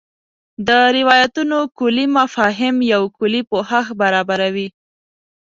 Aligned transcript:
د 0.67 0.69
روایتونو 0.97 1.59
کُلي 1.77 2.05
مفاهیم 2.17 2.75
یو 2.93 3.03
کُلي 3.17 3.41
پوښښ 3.49 3.85
برابروي. 4.01 4.67